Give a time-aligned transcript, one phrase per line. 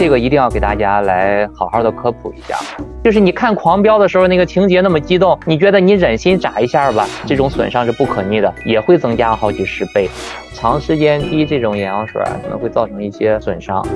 [0.00, 2.56] 这个一定要给大家来好好的科普一下。
[3.04, 7.06] 就是你看《狂飙》的时候，那个情节那么激动，你觉得你忍心眨一下吧？
[7.26, 10.08] 这种损伤是不可逆的，也会增加好几十倍。
[10.54, 13.86] 长时间滴这种眼药水，可能会造成一些损伤。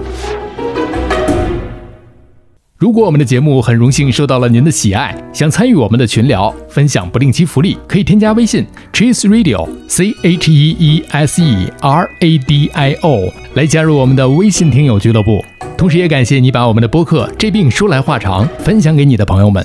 [2.76, 15.42] 如果我们的节目很荣幸受到了您的喜爱，想参与我们的群聊，分享不定期福利，可以添加微信 Cheese Radio C H E E S E R A D I O 来加入我们的微信听友俱乐部。
[15.76, 19.64] 同时，也感谢你把我们的播客《这病说来话长》分享给你的朋友们。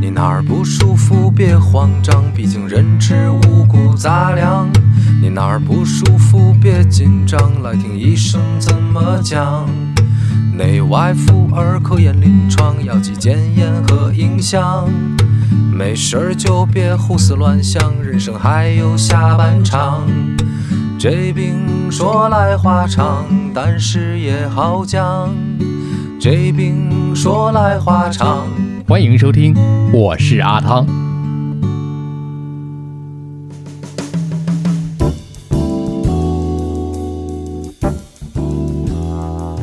[0.00, 4.68] 你哪儿不舒服别慌张，毕竟人吃五谷杂粮。
[5.22, 9.66] 你哪儿不舒服别紧张，来听医生怎么讲。
[10.56, 14.88] 内外妇儿科研临床，药剂检验和影像。
[15.72, 20.06] 没事儿就别胡思乱想，人生还有下半场。
[21.04, 25.28] 这病说来话长，但是也好讲。
[26.18, 28.46] 这病说来话长。
[28.88, 29.54] 欢迎收听，
[29.92, 30.86] 我是阿汤。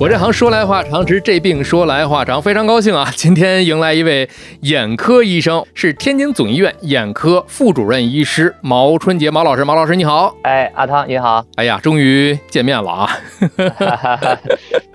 [0.02, 3.14] 我这行说来话长，值这病说来话长，非常高兴啊！
[3.16, 4.28] 今天迎来一位
[4.62, 9.64] 眼科医生，是天津总医院眼科副主任医师毛春杰毛老师。
[9.64, 13.10] 毛老师你好，哎，阿汤 你好，哎呀，终于见面了啊！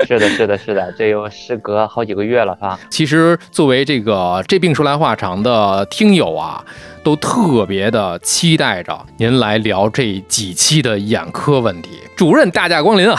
[0.04, 2.76] 是的，是的，是的，这又时隔好几个月了，哈？
[2.90, 6.64] 其实作为这个这病说来话长的听友啊，
[7.04, 11.90] 都特别的期待着您来聊这几期的眼科问题。
[12.16, 13.16] 主任大驾光临啊！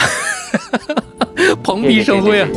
[1.62, 2.48] 蓬荜生辉啊！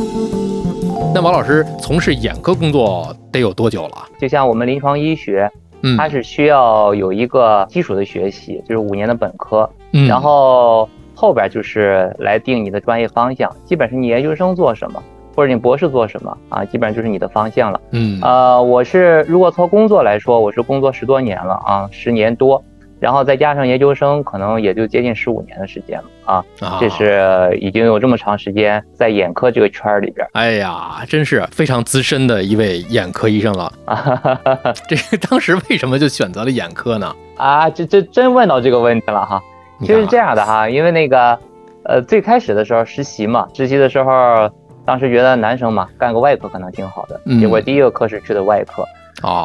[1.14, 3.96] 那王老师从事眼科工作得有多久了？
[4.18, 5.50] 就像我们临床医学，
[5.82, 13.54] 嗯，它是需要有一个基础的学习，就是五年的本科，嗯，然后后边就是来定你的专业方向。
[13.64, 15.02] 基本是你研究生做什么，
[15.34, 17.80] 或者你博士做什么啊，基本上就是你的方向了。
[17.90, 22.62] 嗯，呃，我是如果从工作来说，我是工作十多年了啊，十年多。
[23.02, 26.78] 然后再加上研究生，可能也就接近十五年的时间了啊！
[26.78, 30.24] 这是已经有这么长时间在眼科这个圈儿里边。
[30.34, 34.20] 哎呀，真是非常资深的一位眼科医生了啊！
[34.88, 37.12] 这当时为什么就选择了眼科呢？
[37.36, 39.42] 啊，这这真问到这个问题了哈！
[39.80, 41.36] 其实是这样的哈，因为那个
[41.82, 44.48] 呃最开始的时候实习嘛，实习的时候
[44.84, 48.84] 当时觉得男生嘛干个外科可能挺好的，结果第一个科室去的外科，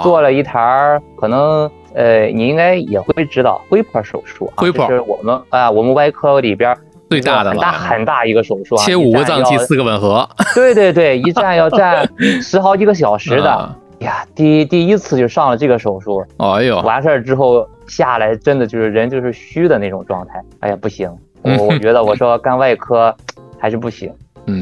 [0.03, 1.67] 做了一台可能。
[1.97, 6.77] 呃，你应该也会知道灰破手术，灰破是我们啊，我们外科里边
[7.09, 10.29] 最大的很大很大一个手术啊，切五个脏器，四个吻合。
[10.53, 12.07] 对对对，一站要站
[12.39, 14.23] 十好几个小时的呀。
[14.35, 20.39] 第第一次就上了这个手术，哎呦，完事儿之后下来真的就是人就是虚的那种状态。
[20.59, 23.11] 哎呀，不行，我我觉得我说干外科
[23.57, 24.13] 还是不行。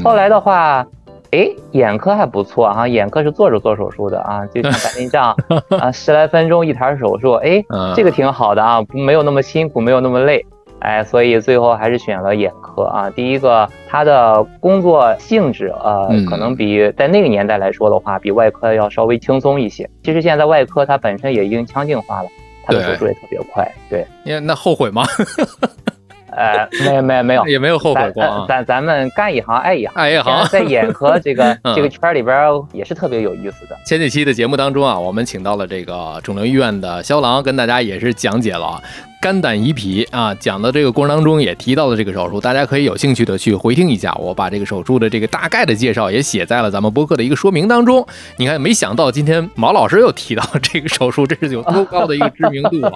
[0.02, 0.86] 后来的话。
[1.36, 5.36] 哎，眼科还不错哈，眼科是坐着做手术的啊，就像白内障
[5.78, 7.62] 啊，十来分钟一台手术，哎，
[7.94, 10.42] 这个挺好的啊，没有那么辛苦，没有那么累，
[10.78, 13.10] 哎，所以最后还是选了眼科啊。
[13.10, 19.90] 第一个，他的工作性质呃，可能比在那个年代来说的话，比外科要稍微轻松一些。
[20.02, 22.28] 其实现在外科它本身也已经腔镜化了，
[22.64, 23.70] 它的手术也特别快。
[23.90, 25.04] 对，那那后悔吗？
[26.36, 28.44] 呃，没有没有没有， 也没有后悔过啊。
[28.48, 32.36] 咱咱们干一行爱一行，爱一行，在眼科这个 这个圈里边
[32.72, 33.76] 也是特别有意思的。
[33.84, 38.80] 前几期的节目当中啊，我们请到了这个肿瘤医院的肖郎，跟大家也是讲解了。
[39.20, 44.14] 肝胆胰脾啊，讲的这个过程当中也提到了这个手术，大家可以有兴趣的去回听一下。
[44.20, 48.06] 我把这个手术的这个大概的介绍也写在了咱们播客的一个说明当中。
[48.36, 52.92] 你看，没想到今天毛老师又提到这个手术，这是有多高的一个知名度啊！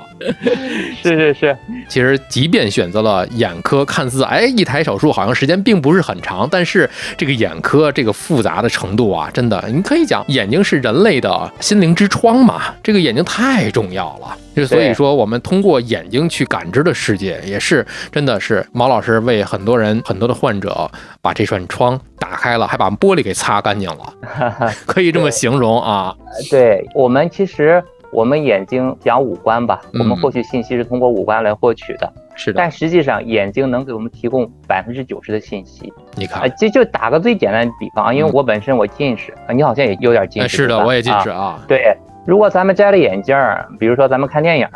[1.03, 1.57] 是是是，
[1.89, 14.37] 其实即便选择了眼科，看似哎一台手术好像时间并不是很长，但是这个眼科这个复杂的程度啊，真的你可以讲，眼睛是人类的心灵之窗嘛，这个眼睛太重要了。
[14.55, 20.91] 就所以说，我们通过眼睛去感知的世界，也是真的是毛老师为很多人、很多的患者
[21.23, 24.13] 把这扇窗打开了，还把玻璃给擦干净了，
[24.87, 26.15] 可以这么形容啊。
[26.51, 27.83] 对我们其实
[28.13, 32.59] 我们眼睛讲五官吧，我们获取信息是通过五官来获取的，是的。
[32.59, 35.93] 但实际上眼睛能给我们提供百分之九十的信息。
[36.17, 40.49] 你看，就就打个最简单的比方啊，因为我本身我近视，你好像也有点近视。
[40.49, 41.61] 是的，我也近视啊。
[41.69, 41.97] 对。
[42.27, 44.69] 如果咱们摘了眼镜儿，比如说咱们看电影，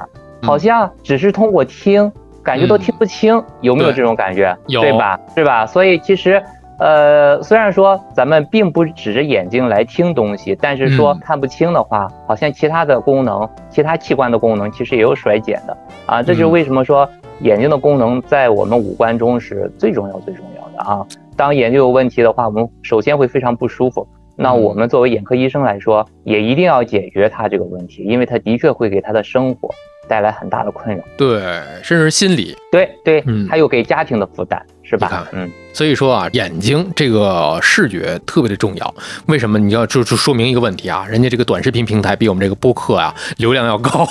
[0.44, 2.10] 好像只是通过听，
[2.42, 4.56] 感觉都听不清，有没有这种感觉？
[4.66, 5.18] 有，对吧？
[5.34, 5.66] 是吧？
[5.66, 6.42] 所以其实，
[6.78, 15.76] 呃，虽然说咱们并不指着眼睛来听东西，但是说看不清的话，好像其他的功能、其他器官的功能其实也有衰减的
[16.06, 16.22] 啊。
[16.22, 17.08] 这就是为什么说
[17.40, 21.06] 眼睛的功能在我们五官中是最重要、最重要的啊。
[21.36, 24.06] 当眼睛有问题的话，我们首先会非常不舒服。
[24.36, 29.70] 那我们作为眼科医生来说，也一定要解决他这个问题，因为他的确会给他的生活
[30.08, 31.02] 带来很大的困扰。
[31.16, 31.40] 对，
[31.82, 32.56] 甚至心理。
[32.70, 34.60] 对对，嗯，还有给家庭的负担。
[34.86, 35.26] 是吧？
[35.32, 38.94] 嗯，所以说啊，眼睛这个视觉特别的重要。
[39.26, 39.58] 为什么？
[39.58, 44.08] 你要就就说明一个问题啊，人家这个短视频平台比我们这个播客啊流量要高。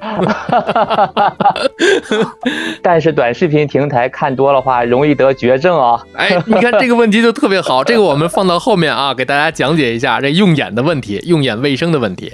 [2.82, 6.02] 但是短视频平台看多了话，容易得绝症啊。
[6.14, 12.32] 哎，你看这个问题就特别好，这个我们放到后面啊，给大家讲解一下这用眼的问题，用眼卫生的问题。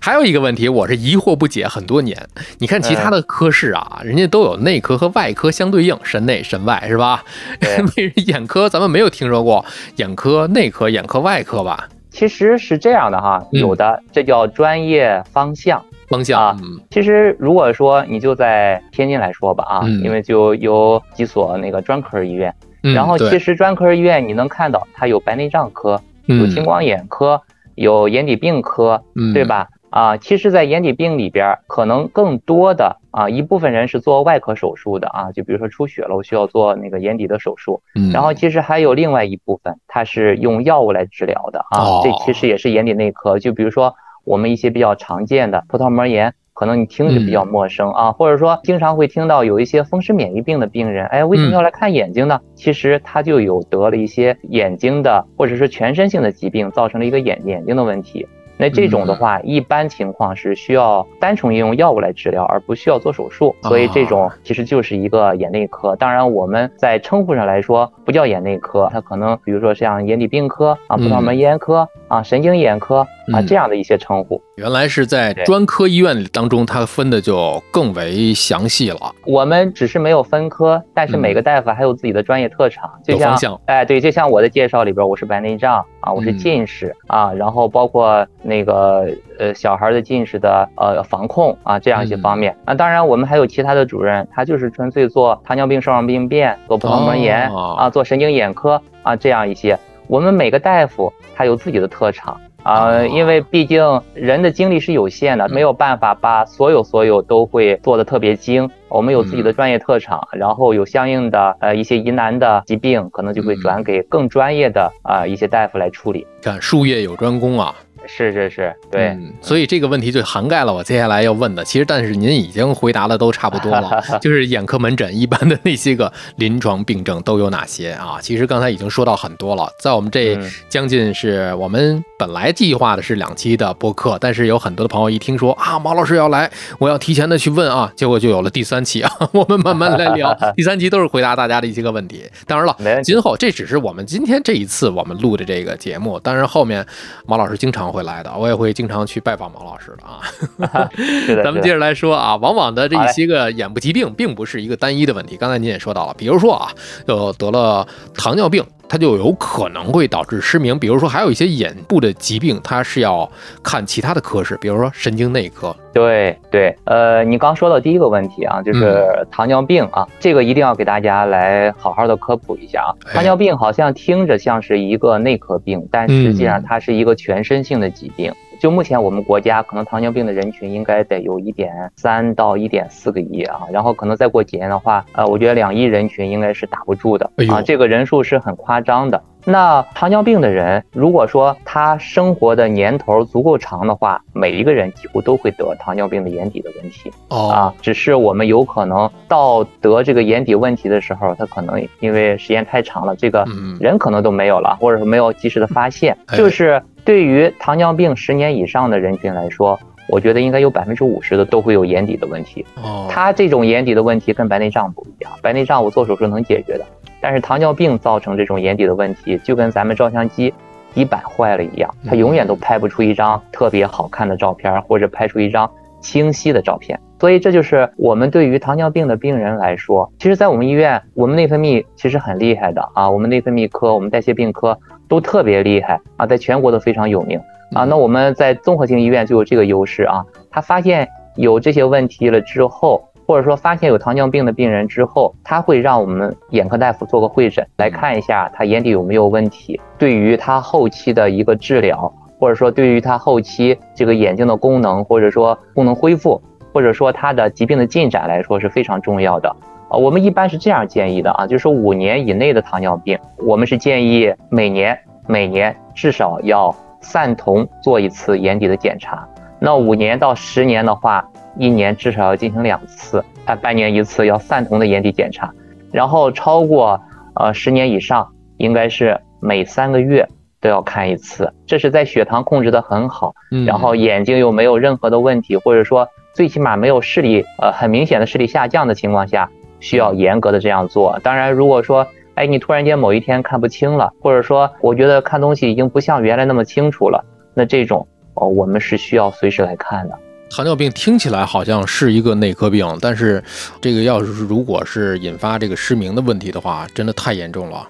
[0.00, 2.16] 还有一个问题，我是疑惑不解很多年。
[2.58, 7.24] 你看其他的科室啊，人家都有内科和外科相对应，神内神外是吧？
[8.26, 9.64] 眼科咱们没有听说过
[9.96, 11.88] 眼科、内科、眼科、外科吧？
[12.10, 16.56] 其实是这样的哈，有的这叫专业方向方向啊。
[16.90, 22.54] 其实如果说你就在天津来说吧啊，因为就有几所那个专科医院，
[22.94, 27.40] 然后其实专科医院你能看到它有白内障科、有青光眼科、
[27.76, 29.66] 有眼底病科，对吧？
[29.92, 37.82] 啊，其实，在眼底病里边，可能更多的啊一部分人是做外科手术的啊，就比如说出血了，我需要做那个眼底的手术。
[37.94, 43.38] 嗯，然后其实还有另外一部分，它是用药物来治疗的啊，这其实也是眼底内科。
[43.38, 43.94] 就比如说
[44.24, 52.40] 我们一些比较常见的葡萄膜炎，可能你听着比较陌生啊，或者说经常会听到有一些风湿免疫病的病人，哎，为什么要来看眼睛呢？
[52.54, 58.26] 其实他就有得了一些眼睛的或者是全身性的疾病，造成了一个眼眼睛的问题。
[58.56, 63.54] 那这种的话，一般情况是需要单纯应用药物来治疗，而不需要做手术。
[63.62, 65.96] 所以这种其实就是一个眼内科。
[65.96, 72.98] 当然，我们在称呼上来说不叫眼内科，它可能比如说像眼底病科啊、葡萄膜炎科啊、神经眼科
[73.32, 74.38] 啊这样的一些称呼。
[74.56, 78.98] 原来是在专科医院当中，它分的就更为详细了。
[79.24, 82.84] 我们只是没有分科，但是每个大夫还有自己的专业特长。
[83.02, 89.08] 就像哎，对，就像我的介绍里边，我是白内障啊，我是近视啊，然后包括那个
[89.38, 92.54] 呃小孩的近视的呃防控啊这样一些方面。
[92.66, 99.78] 那当然，我们还有其他的主任，他就是纯粹做糖尿病、肾脏病变、做葡萄膜炎啊、做神经眼科啊这样一些。
[100.06, 102.40] 我们每个大夫他有自己的特长。
[102.62, 108.70] 啊，因为毕竟人的精力是有限的，没有办法把所有所有都会做的特别精。
[108.88, 116.24] 我们有自己的专业特长，然后有相应的呃一些疑难的疾病，可能就会转给更专业的啊一些大夫来处理。
[116.40, 117.74] 看术业有专攻啊。
[118.06, 121.64] 是是是，对，所以这个问题就涵盖了我接下来要问的。
[121.64, 128.18] 其实，但是您已经回答的都差不多了， 就是眼科门诊一般的那些个临床病症都有哪些啊？
[128.20, 129.68] 其实刚才已经说到很多了。
[129.78, 130.36] 在我们这
[130.68, 139.10] 将近是我们本来计划的是两期的播客，但是有很多的朋友一听说啊，毛老师要来，我要提前的去问啊，结果就有了第三期啊。
[139.32, 142.24] 我们慢慢来聊， 第三期都是回答大家的一些个问题。
[142.46, 146.84] 当然了，今后这只是我们今天这一次我们录的这个节目，当然后面
[147.26, 147.91] 毛老师经常。
[147.92, 150.88] 会来的，我也会经常去拜访毛老师的啊。
[151.44, 155.36] 咱们接着来说啊，往往的这一些个眼部疾病，并不是一个单一的问题。
[155.36, 156.70] 刚才您也说到了，比如说啊，
[157.06, 158.64] 就得了糖尿病。
[158.88, 163.26] 它就有可能会导致失明，比如说还有一些眼部的疾病，它是要
[163.62, 165.74] 看其他的科室，比如说神经内科。
[165.94, 172.92] 对对，呃，你刚说到第一个问题啊，就是糖尿病啊，这个一定要给大家来好好的科普一下啊。
[173.14, 178.32] 糖尿病好像听着像是一个内科病，但实际上它是一个全身性的疾病。
[178.60, 189.20] 就目前我们国家可能糖尿病的人群应该得有一点三到一点四个亿啊，然后可能再过几年的话，呃，我觉得两亿人群应该是打不住的啊，这个人数是很夸张的。
[189.44, 197.10] 那糖尿病的人，如果说他生活的年头足够长的话，每一个人几乎都会得糖尿病的眼底的问题
[197.50, 203.44] 啊，只是我们有可能到得这个眼底问题的时候，他可能因为时间太长了，这个
[203.80, 206.80] 人可能都没有了，或者说没有及时的发现，就是。
[207.04, 209.78] 对于糖尿病十年以上的人群来说，
[210.08, 212.64] 我觉得应该有百分之五十的都会有眼底的问题。
[212.82, 216.84] 哦，他这种眼底的问题跟白内障不一样，白内障我做手术能解决的，
[217.20, 220.52] 但是糖尿病造成这种眼底的问题，就跟咱们照相机
[220.94, 227.00] 底板坏了一样，它永远都拍不出一张特别好看的照片，或者拍出一张清晰的照片。
[227.18, 234.76] 所以这就是我们对于糖尿病的病人来说，其实，在我们医院，我们内分泌其实很厉害的啊，我们内分泌科、我们代谢病科
[235.08, 237.40] 都特别厉害啊，在全国都非常有名
[237.72, 237.84] 啊。
[237.84, 256.40] 那我们在综合性医院就有这个优势啊，他发现有这些问题了之后，或者说发现有糖尿病的病人之后，他会让我们眼科大夫做个会诊，来看一下他眼底有没有问题，对于他后期的一个治疗，或者说对于他后期这个眼睛的功能，或者说功能恢复。
[256.74, 259.54] 或者说他的疾病的进展来说是非常重要的
[259.92, 269.28] 啊，我们一般是这样建议的啊，就是说五年以内的糖尿病，我们是建议每年每年至少要散瞳做一次眼底的检查。
[269.60, 271.22] 那五年到十年的话，
[271.58, 275.52] 一年至少要进行两次，啊，半年一次要散瞳的眼底检查。
[275.92, 276.98] 然后超过
[277.34, 280.26] 呃十年以上，应该是每三个月
[280.58, 283.34] 都要看一次，这是在血糖控制的很好，
[283.66, 289.50] 然后眼睛又没有任何的问题，或者说最起码没有视力呃很明显的视力下降的情况下。
[289.82, 291.18] 需要严格的这样做。
[291.22, 297.22] 当然，如果说，哎，你突然间某一天看不清了，或者说，我觉得看东西已经不像原来那么清楚了，
[297.52, 300.18] 那这种哦，我们是需要随时来看的。
[300.54, 303.42] 糖尿病听起来好像是一个内科病，但是
[303.80, 307.86] 这个要是如果是引发这个失明的问题的话，真的太严重了。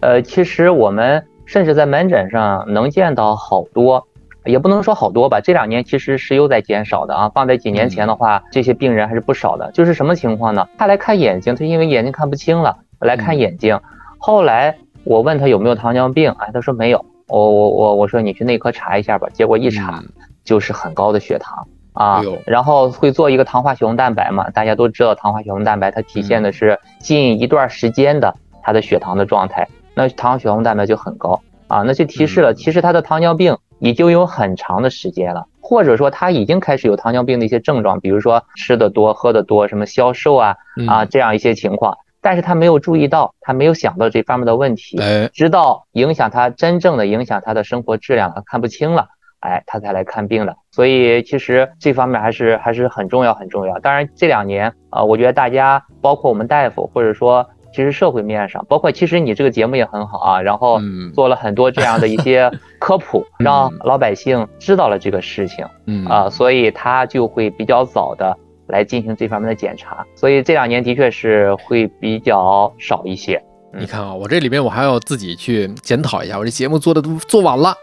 [0.00, 4.06] 呃，其实我们甚至在门诊上能见到好多。
[4.44, 7.28] 也不能说好多吧，这两年其实是有在减少的啊。
[7.28, 9.70] 放在几年前的话，这些病人还是不少的。
[9.72, 10.66] 就是什么情况呢？
[10.76, 13.78] 他来看眼睛，他因为眼睛看不清了来看眼睛。
[14.18, 17.04] 后来我问他有没有糖尿病，哎，他说没有。
[17.28, 19.28] 我我我我说你去内科查一下吧。
[19.32, 20.02] 结果一查
[20.44, 22.20] 就是很高的血糖啊。
[22.44, 24.50] 然后会做一个糖化血红蛋白嘛？
[24.50, 33.56] 大家都知道糖化血红蛋白它体现的是近一段时间的他的血糖的状态，那糖化血红蛋白就很高啊，那就提示了其实他的糖尿病。
[33.82, 44.98] 已经有很长的时间了，或者说他已经开始有糖尿病的一些症状，比如说吃的多、喝的多，什么消瘦啊啊这样一些情况，但是他没有注意到，他没有想到这方面的问题，
[45.34, 49.08] 直到影响他真正的影响他的生活质量，他看不清了，
[49.40, 50.56] 哎，他才来看病的。
[50.70, 53.80] 所以其实这方面还是还是很重要很重要。
[53.80, 57.44] 当然这两年啊，我觉得大家包括我们大夫或者说。
[57.72, 60.80] 其实社会面上，包括其实你这个节目也很好啊，然后
[61.14, 66.06] 做了很多这样的一些 科普，让老百姓知道了这个事情，嗯。
[66.06, 68.36] 啊，所以他就会比较早的
[68.66, 73.42] 来进行这方面的检查，所以这两年的确是会比较少一些。
[73.78, 77.74] 你看啊，我这里面我还要自己去检讨一下，我这节目做的都做晚了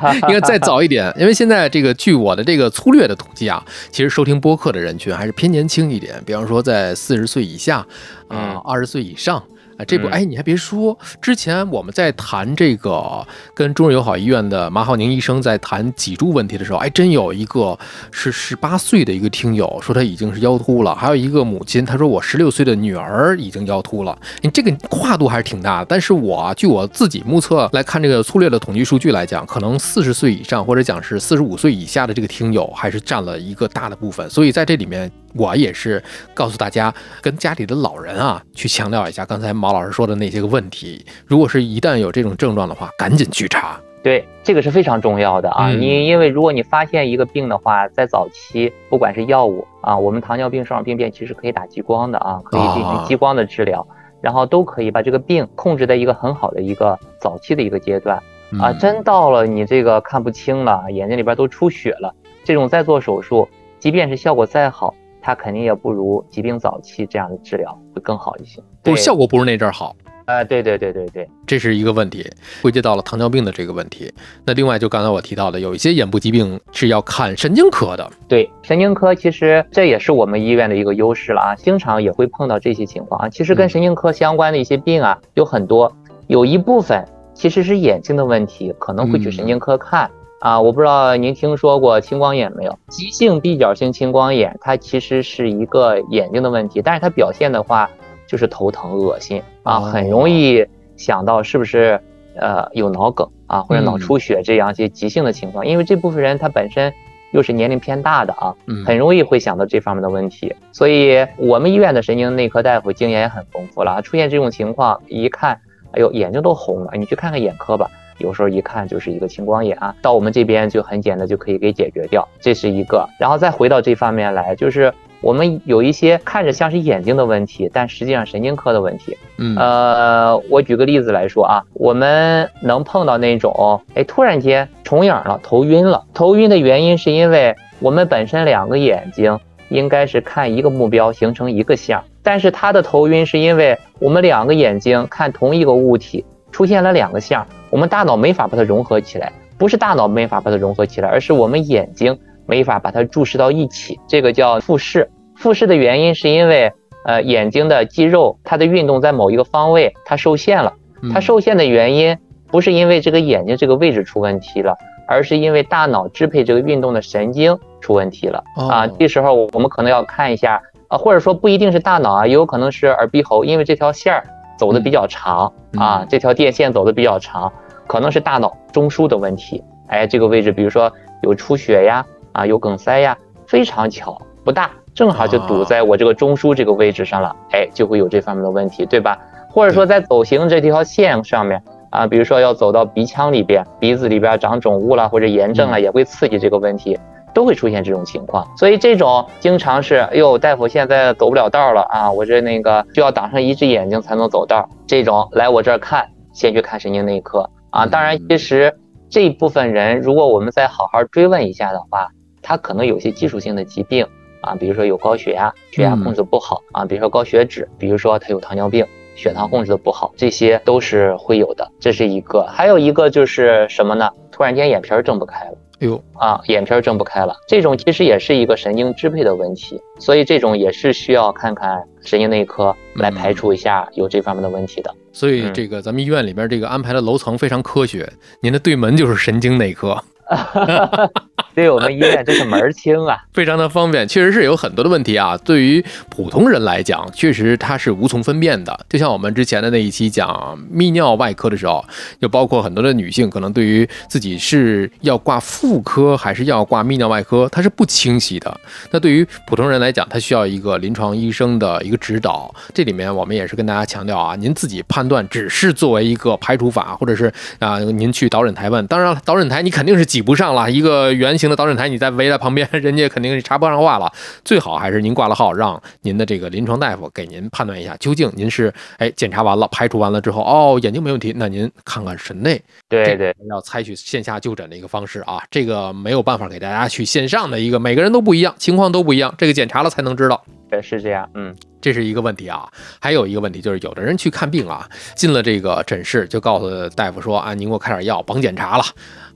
[0.00, 1.12] 啊， 应该再早一点。
[1.18, 7.86] 因为现在这个据我的这个粗略的统计啊，其实收听播客的人群还是偏年轻一点，比方说在四十岁以下
[8.28, 9.42] 啊，二十岁以上。
[9.78, 17.78] 啊，这部哎，你还别说，之前我们在谈这个跟中日友好医院的马浩宁医生在谈脊柱问题的时候，哎，真有一个
[18.10, 25.86] 是十八岁的一个听友说他已经是腰突了，还有一个母亲，她说我十六岁的女儿已经腰突了，你这个跨度还是挺大的。
[25.88, 35.08] 但是我据我自己目测来看这个粗略的统计数据来讲，可能四十岁以上或者讲是四十五岁以下的这个听友还是占了一个大的部分，所以在这里面。
[35.38, 36.02] 我也是
[36.34, 36.92] 告诉大家，
[37.22, 41.06] 跟家里的老人啊，去强调一下刚才毛老师说的那些个问题。
[41.26, 43.80] 如果是一旦有这种症状的话，赶紧去查。
[44.00, 45.70] 对，这个是非常重要的啊。
[45.70, 53.86] 你因为如果你发现一个病的话，在早期，不管是药物啊，我们糖尿病、双氧病变其实可以打激光的啊，可以进行激光的治疗，
[54.20, 58.22] 然后都可以把这个病控制在一个很好的一个早期的一个阶段
[58.60, 58.72] 啊。
[58.72, 62.14] 真到了你这个看不清了，眼睛里边都出血了，
[62.44, 63.48] 这种再做手术，
[63.80, 64.94] 即便是效果再好。
[65.20, 69.94] 它肯定也不如疾病早期这样的治疗会更好一些，不效果不如那阵儿好。
[70.26, 74.12] 呃，对对对对对，这是一个问题，归结到了糖尿病的这个问题。
[74.44, 78.10] 那另外就刚才我提到的，有一些眼部疾病是要看神经科的。
[78.28, 83.28] 对，神经科其实这也是我们医院的一个优势了啊，经常也会碰到这些情况啊。
[83.30, 85.90] 其实跟神经科相关的一些病啊有很多，
[86.26, 90.10] 有一部分其实是眼睛的问题，可能会去神经科看。
[90.40, 92.78] 啊，我不知道您听说过青光眼没有？
[92.88, 97.90] 急性闭角性青光眼，它其实是一个眼睛的问题，但是它表现的话
[98.26, 100.64] 就是头疼、恶心啊，很容易
[100.96, 102.00] 想到是不是
[102.36, 106.92] 呃有脑梗啊或者脑出血这样一些急性的情况，因为这部分人他本身
[107.32, 108.54] 又是年龄偏大的啊，
[108.86, 115.60] 很容易会想到这方面的问题，所以我们医院的神经内科大夫经验也很丰富了，出现这种情况一看，
[115.92, 117.90] 哎呦眼睛都红了，你去看看眼科吧。
[118.18, 123.08] 有时候一看就是一个青光眼啊，到我们这边就很简单就可以给解决掉，这是一个。
[123.18, 129.16] 然后再回到这方面来，就是我们有一些看着像是眼睛的问题，但实际上神经科的问题。
[129.38, 136.04] 嗯，呃，我举个例子来说啊，我们能碰到那种，哎，突然间重影了，头晕了。
[136.12, 146.24] 头晕的原因是因为我们本身两个眼睛应该是看一个目标，形成一个像，但是他的头晕是因为我们两个眼睛看同一个物体。
[146.50, 155.10] 出现了两个像，我们大脑没法把它融合起来，不是大脑没法把它融合起来，而是我们眼睛没法把它注视到一起，这个叫复视。
[155.36, 156.72] 复视的原因是因为，
[157.04, 160.72] 呃，眼睛的肌肉它的运动在某一个方位它受限了，
[161.12, 162.16] 它受限的原因
[162.50, 168.86] 不是因为这个眼睛这个位置出问题了，而是因为大脑支配这个运动的神经出问题了啊。
[168.98, 174.24] 这时候我们可能要看一下啊，或者说不一定是大脑啊，也有可能是耳鼻喉，因为这条线儿
[174.58, 177.50] 走的比较长啊，这条电线走的比较长，
[177.86, 179.64] 可能是大脑中枢的问题。
[179.86, 189.18] 哎，这个位置，比如说有出血呀，啊，有梗塞呀，非常巧，不大，正好就堵在我这个中枢这个位置上了，哎，就会有这方面的问题，对吧？
[189.48, 196.98] 或者说在走行这条线上面啊，比如说要走到鼻腔里边，鼻子里边长肿物了或者炎症了，也会刺激这个问题，
[197.34, 198.46] 都会出现这种情况。
[198.56, 207.86] 所以这种经常是，哎呦，大夫现在走不了道了啊，我这那个就要挡上一只眼睛才能走道，这种来我这儿看，先去看神经内科啊。
[207.86, 208.74] 当然，其实。
[209.10, 212.10] 这一部分人，如果我们再好好追问一下的话，
[212.42, 214.06] 他可能有些基础性的疾病
[214.42, 221.66] 啊，比如说有高血压，血压控制不好啊，比如说高血脂，比如说他有糖尿病，血糖控制的不好，这些都是会有的。
[221.80, 224.10] 这是一个，还有一个就是什么呢？
[224.30, 225.56] 突然间眼皮儿睁不开了。
[225.80, 234.92] 哎呦啊，眼皮睁不开了，这种其实也是一个神经支配的问题，所以这种也是需要看看神经内科来排除一下有这方面的问题的。
[235.12, 240.02] 所以这个咱们医院里边这个安排的楼层非常科学，您的对门就是神经内科。
[241.58, 245.36] 对我们医院真是门儿清啊， 非常的方便，确实是有很多的问题啊。
[245.38, 248.78] 对于普通人来讲，确实他是无从分辨的。
[248.88, 251.84] 就像我们之前的那一期讲泌尿外科的时候，
[252.20, 258.60] 就包括很多的女性，可能对于自己是要挂妇科还是要挂泌尿外科，它是不清晰的。
[258.92, 262.54] 那对于普通人来讲，他需要一个临床医生的一个指导。
[262.72, 268.86] 这里面我们也是跟大家强调啊，您自己判断只是作为一个排除法，或者是啊，您去导诊台问。
[268.86, 271.47] 当然了，导诊台你肯定是挤不上了，一个圆形。
[271.48, 274.12] 的导诊台，你再围在旁边， 人家肯定是插不上话了。
[274.44, 282.60] 最好还是您挂了号，让您的这个临床大夫给您判断一下，究竟您是哎检查完了排除完了之后，哦眼睛没问题，那您看看神内。
[282.88, 290.42] 对对，要采取线下就诊的一个方式啊，这个没有办法给大家去线上的一个，每个人都不一样，情况都不一样，这个检查了才能知道。
[290.70, 291.54] 对，是这样，嗯。
[291.80, 292.68] 这是一个问题啊，
[293.00, 298.84] 还有一个问题就是，有的人去看病啊，进了这个诊室就告诉大夫说啊，您给我开点药，甭检查了。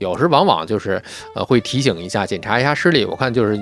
[0.03, 1.01] 有时往往就是
[1.35, 3.05] 呃会提醒一下，检查一下视力。
[3.05, 3.57] 我看就是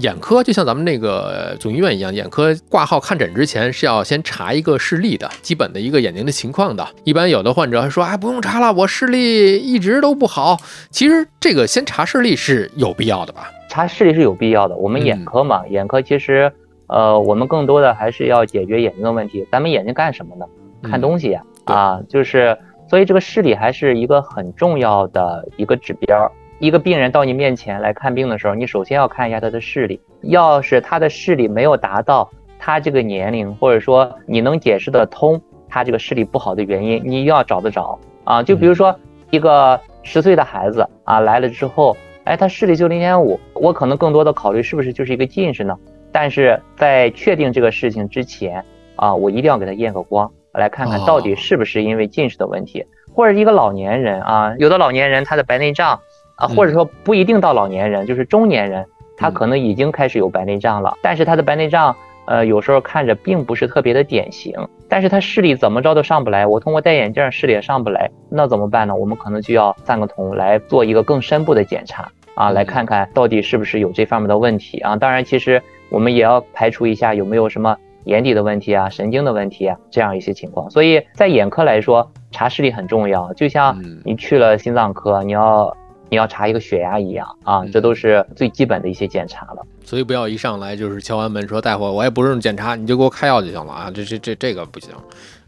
[0.00, 6.86] 眼科，就像咱们那个总医院一样，眼科挂号看诊之前是要先查一个视力的，基本的一个眼睛的情况的。
[7.04, 10.58] 一般有的患者还说，哎，不用查了，我视力一直都不好。
[10.90, 13.50] 其实这个先查视力是有必要的吧？
[13.68, 14.76] 查视力是有必要的。
[14.76, 16.52] 我们眼科嘛，眼科其实。
[16.90, 19.46] 呃，我们更多的还是要解决眼睛的问题。
[19.52, 20.46] 咱们眼睛干什么呢？
[20.88, 22.56] 看东西呀，啊，就是，
[22.88, 26.32] 所以这个视力还是一个很重要的一个指标。
[26.58, 30.00] 一个病人到你面前来看病的时候，你首先要看一下他的视力。
[30.22, 38.42] 要是他的视力没有达到他这个年龄，或者说你能解释得通他这个视力不好的原因，你要找得着啊。
[38.42, 38.98] 就比如说
[39.30, 45.78] 一个十岁的孩子啊来了之后，哎，他视力就零点五，我可能更多的考虑是不是就是一个近视呢？
[46.10, 48.64] 但是在确定这个事情之前
[48.96, 52.84] 啊，我一定要给他验个光，来看看到底是不是因为近视的问题，
[53.14, 56.00] 或者一个老年人啊，有的老年人他的白内障
[56.36, 61.94] 啊，或者说不一定到老年人，就是中年人，他可能已经开始有白内障了，但是他的白内障
[62.26, 64.54] 呃有时候看着并不是特别的典型，
[64.88, 68.94] 但是他视力怎么着都上不来，我通过戴眼镜视力也上不来，那怎么办呢？
[68.94, 74.96] 我们可能就要散个瞳来做一个更深部的检查啊，来看看到底是不是有这方面的问题啊。
[74.96, 75.62] 当然其实。
[75.90, 77.74] 我们也要排除一下有没有什么
[78.08, 80.68] 眼底的问题啊、神经的问题啊这样一些情况。
[80.70, 85.76] 所以在眼科来说，查视力很重要，就像你去了心脏科，你要
[86.08, 89.62] 你要查一个血压一样啊，这都是最基本的一些检查了。
[89.84, 94.90] 所以不要一上来就是敲完门说大夫，我也不用检查，你就给我开药就行了啊，这这这这个不行。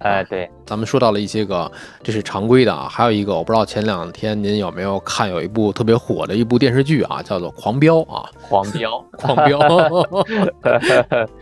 [0.01, 1.71] 哎，对，咱们说到了一些个，
[2.03, 2.89] 这是常规的啊。
[2.91, 9.61] 还有一个，我不知道前两天您有没有看，有一部特别火的一部电视剧啊，叫做《狂飙》啊，《狂飙》，狂飙。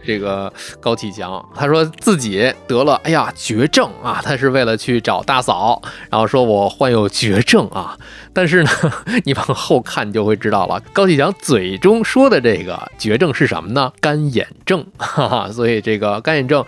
[0.05, 7.97] 这个高启强他说自己得了，哎呀，绝症啊，他是为了去找大嫂，然后说我患有绝症啊。
[8.33, 8.71] 但是呢，
[9.25, 13.93] 你往后看就会知道了，高启强嘴中说的这个绝症是什么呢？
[14.01, 15.49] 干眼症，哈哈。
[15.53, 16.65] 所以这个干眼症，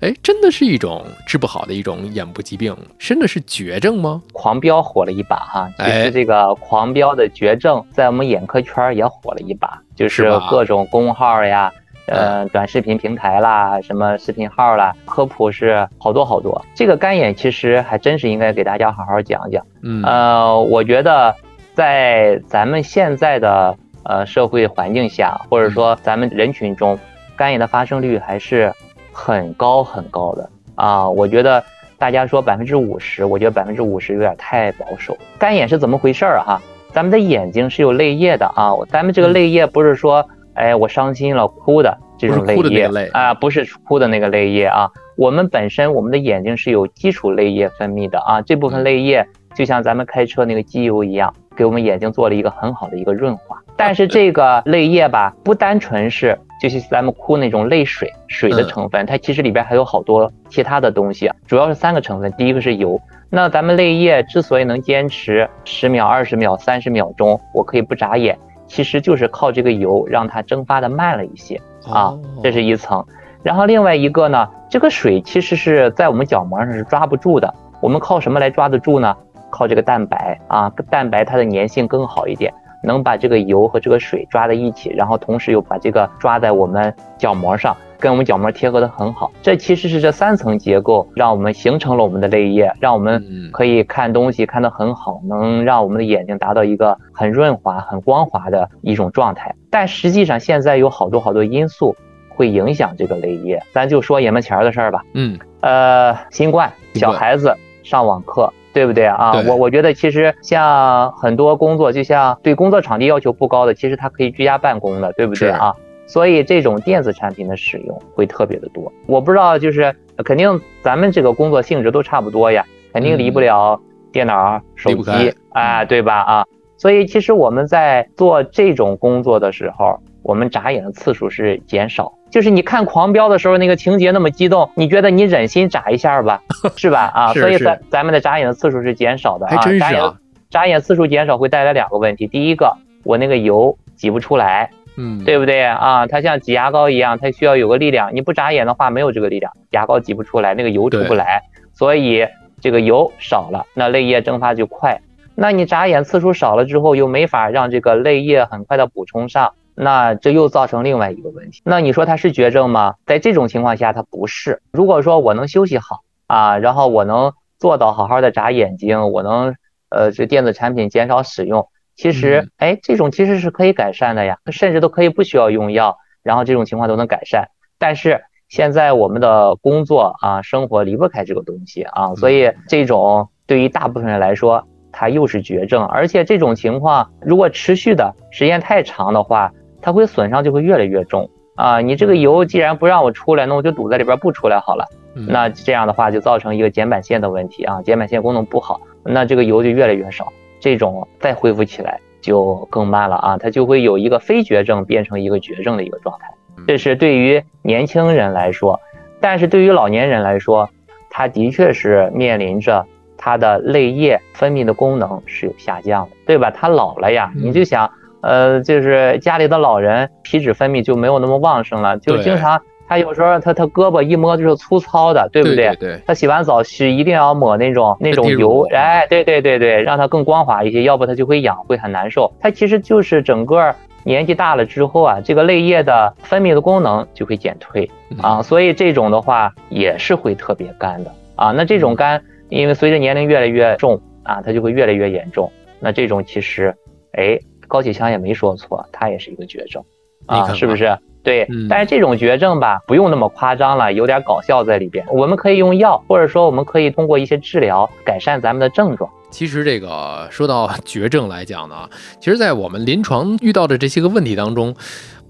[0.00, 1.04] 哎，真的是一种。
[1.34, 4.22] 治不好的一种眼部疾病，真的是绝症吗？
[4.32, 11.72] 狂飙火了一把哈，其实这个狂飙的绝症在我们眼科圈也火了一把，就是各种公号呀，
[12.06, 16.64] 呃，短视频平台啦，什么视频号啦，科普是好多好多。
[16.72, 19.66] 这个干眼其实还真是应该给大家好好讲讲。
[19.82, 21.34] 嗯，呃，我觉得
[21.74, 26.96] 在咱们现在的呃社会环境下，或者说咱们人群中，
[27.34, 28.72] 干眼的发生率还是
[29.12, 30.48] 很高很高的。
[30.74, 31.62] 啊，我觉得
[31.98, 35.16] 大家说百分之五十，我觉得百分之五十有点太保守。
[35.38, 36.60] 干眼是怎么回事儿哈？
[36.92, 44.88] 咱们的眼睛是有泪液的啊，咱们这个泪液不是说，哎，我伤心了哭的，这种泪液啊，不是哭的那个泪液啊。
[45.16, 53.56] 我们本身我们的眼睛是有基础泪液分泌的啊，这部分泪液就像咱们开车那个机油一样，给我们眼睛做了一个很好的一个润滑。
[53.76, 62.32] 但是这个泪液吧，不单纯是就是咱们哭那种泪水水的成分，它其实里边还有好多其他的东西，主要是三个成分。
[62.38, 62.98] 第一个是油。
[63.28, 73.04] 那咱们泪液之所以能坚持十秒、二十秒、三十秒钟，我可以不眨眼，其实就是靠这个油让它蒸发的慢了一些啊，这是一层。
[73.42, 79.14] 然后另外一个呢，这个水其实是在我们角膜上是抓不住的，我们靠什么来抓得住呢？
[79.50, 82.54] 靠这个蛋白啊，蛋白它的粘性更好一点。
[82.84, 89.32] 能把这个油和这个水抓在一起，然后同时又把这个抓在我们角膜上，跟我们角膜贴合的很好。
[89.42, 99.54] 这其实是这三层结构让我们形成了我们的泪液，让我们可以看东西看得很好，能让我们的眼睛达到一个很润滑、很光滑的一种状态。
[99.70, 101.96] 但实际上现在有好多好多因素
[102.28, 105.02] 会影响这个泪液，咱就说眼门前的事儿吧。
[105.14, 108.52] 嗯，呃，新冠，小孩子上网课。
[108.74, 109.32] 对不对啊？
[109.48, 115.72] 我我觉得其实像很多工作，就像对工作场地要求不高的，其实它可以居家办公的，对不对啊？
[116.06, 118.92] 所以这种电子产品的使用会特别的多。
[119.06, 123.80] 我不知道，就是肯定咱们这个工作性质都差不多呀，肯定离不了
[124.12, 126.44] 电脑、手机，啊，对吧啊？
[126.76, 132.12] 所以其实我们在做这种工作的时候，我们眨眼的次数是减少。
[132.30, 136.42] 就是你看《狂飙》的时候，那个情节那么激动，你觉得你忍心眨一下吧，
[136.74, 137.12] 是吧？
[137.14, 139.56] 啊，所以咱咱们的眨眼的次数是减少的啊。
[139.78, 140.12] 眨眼
[140.50, 146.06] 眨眼次数减少会带来两个问题，第一个，我那个油挤不出来，嗯，对不对啊？
[146.08, 152.26] 它像挤牙膏一样，它需要有个力量，你不眨眼的话，没有这个力量，牙膏挤不出来，那个油出不来，所以
[152.60, 155.00] 这个油少了，那泪液蒸发就快。
[155.36, 159.52] 那你眨眼次数少了之后，又没法让这个泪液很快的补充上。
[159.76, 161.60] 那这又造成另外一个问题。
[161.64, 162.94] 那你说它是绝症吗？
[163.06, 164.62] 在这种情况下，它不是。
[164.72, 169.56] 如果说我能休息好啊，然后我能做到好好的眨眼睛，我能
[169.90, 177.48] 呃这电子产品减少使用，其实哎这种其实是可以改善的呀，甚至都可以不需要用药，然后这种情况都能改善。
[177.78, 189.52] 但是现在我们的工作啊生活离不开这个东西啊，所以这种对于大部分人来说，它又是绝症，而且这种情况如果持续的时间太长的话。
[189.84, 191.78] 它会损伤就会越来越重啊！
[191.82, 194.86] 你这个油既然不让我出来，那我就堵在里边不出来好了。
[195.28, 203.36] 那这样的话就造成一个睑板腺的问题啊，睑板腺功能不好，那这个油就越来越少，这种再恢复起来就更慢了啊！
[203.36, 206.32] 它就会有一个非绝症变成一个绝症的一个状态。
[206.66, 208.80] 这是对于年轻人来说，
[209.20, 210.70] 但是对于老年人来说，
[211.10, 212.86] 他的确是面临着
[213.18, 216.50] 他的泪液分泌的功能是有下降的，对吧？
[216.50, 217.90] 他老了呀，你就想。
[218.24, 222.58] 呃，就是家里的老人皮脂分泌就没有那么旺盛了，就经常
[222.88, 225.76] 他有时候他他胳膊一摸就是粗糙的，对不对？
[225.76, 226.00] 对。
[226.06, 232.32] 他洗完澡是一定要抹那种那种油，哎，对对对对，让它更光滑一些，要不它就会痒，会很难受。
[232.40, 237.90] 它其实就是整个年纪大了之后啊，这个泪液的分泌的功能就会减退
[238.22, 241.52] 啊，所以这种的话也是会特别干的啊。
[241.52, 245.52] 那这种干，因为随着年龄越来越重啊，它就会越来越严重。
[245.78, 246.74] 那这种其实，
[247.12, 247.38] 哎。
[247.74, 249.82] 高启强也没说错，他也是一个绝症
[250.26, 250.96] 啊，是不是？
[251.24, 255.04] 对，但是这种绝症吧，不用那么夸张了，有点搞笑在里边。
[255.10, 259.10] 我们可以用药，或者说我们可以通过一些治疗改善咱们的症状。
[259.28, 264.72] 其实这个说到 绝症来讲呢，其实，在我们临床遇到的这些个问题当中，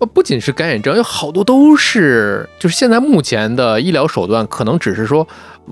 [0.00, 5.26] 呃，不仅是感染症，有好多都是就是现在目前的医疗手段可能只是说